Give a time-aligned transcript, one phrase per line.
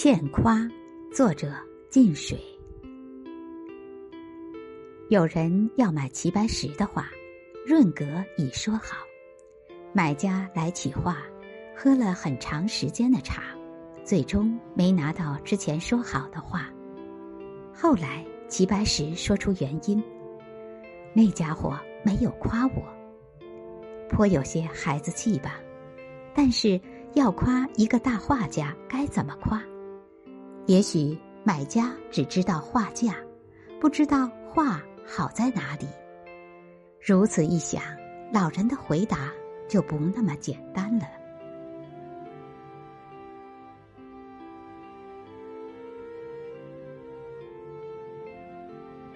[0.00, 0.56] 欠夸，
[1.12, 1.52] 作者
[1.90, 2.38] 近水。
[5.08, 7.08] 有人要买齐白石的画，
[7.66, 8.04] 润格
[8.36, 8.98] 已说好。
[9.92, 11.16] 买家来取画，
[11.76, 13.42] 喝了很长时间的茶，
[14.04, 16.72] 最终没拿到之前说好的画。
[17.74, 20.00] 后来齐白石说出原因：
[21.12, 22.84] 那家伙没有夸我，
[24.08, 25.58] 颇有些孩子气吧。
[26.36, 26.80] 但是
[27.14, 29.60] 要夸一个大画家，该怎么夸？
[30.68, 33.14] 也许买家只知道画价，
[33.80, 35.86] 不知道画好在哪里。
[37.00, 37.82] 如此一想，
[38.30, 39.32] 老人的回答
[39.66, 41.06] 就不那么简单了。